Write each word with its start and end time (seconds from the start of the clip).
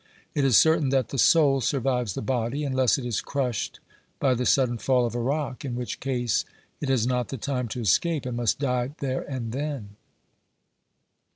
It 0.33 0.43
is 0.43 0.57
certain 0.57 0.89
that 0.89 1.09
the 1.09 1.19
soul 1.19 1.61
survives 1.61 2.15
the 2.15 2.23
bvody 2.23 2.65
unless 2.65 2.97
it 2.97 3.05
is 3.05 3.21
crushed 3.21 3.79
by 4.19 4.33
the 4.33 4.47
sudden 4.47 4.79
fall 4.79 5.05
of 5.05 5.13
a 5.13 5.19
rock, 5.19 5.63
in 5.63 5.75
which 5.75 5.99
case 5.99 6.43
it 6.79 6.89
has 6.89 7.05
not 7.05 7.27
the 7.27 7.37
time 7.37 7.67
to 7.67 7.81
escape, 7.81 8.25
and 8.25 8.35
must 8.37 8.57
die 8.57 8.95
there 8.97 9.21
and 9.21 9.51
then. 9.51 9.97